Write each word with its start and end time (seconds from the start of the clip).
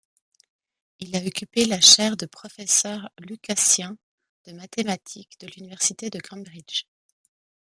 Il 0.97 1.15
a 1.15 1.19
occupé 1.23 1.65
la 1.65 1.79
chaire 1.79 2.17
de 2.17 2.25
professeur 2.25 3.11
lucasien 3.19 3.99
de 4.47 4.51
mathématiques 4.53 5.39
de 5.41 5.45
l'université 5.45 6.09
de 6.09 6.17
Cambridge. 6.19 6.85